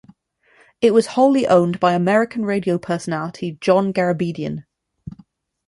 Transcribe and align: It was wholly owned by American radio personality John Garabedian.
It 0.81 0.95
was 0.95 1.05
wholly 1.13 1.45
owned 1.45 1.79
by 1.79 1.93
American 1.93 2.43
radio 2.43 2.79
personality 2.79 3.59
John 3.61 3.93
Garabedian. 3.93 4.65